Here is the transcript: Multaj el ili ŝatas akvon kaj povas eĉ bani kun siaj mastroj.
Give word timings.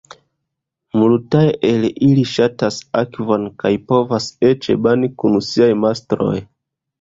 Multaj 1.01 1.43
el 1.71 1.85
ili 2.07 2.23
ŝatas 2.31 2.79
akvon 3.01 3.45
kaj 3.65 3.71
povas 3.93 4.31
eĉ 4.51 4.71
bani 4.87 5.13
kun 5.25 5.39
siaj 5.51 5.71
mastroj. 5.85 6.35